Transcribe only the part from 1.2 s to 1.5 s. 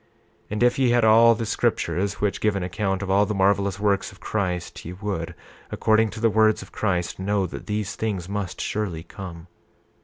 the